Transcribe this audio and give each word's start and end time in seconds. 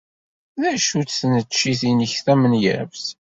D 0.61 0.63
acu-tt 0.71 1.17
tneččit-nnek 1.21 2.13
tamenyaft? 2.25 3.05